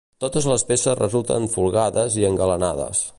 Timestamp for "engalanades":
2.33-3.07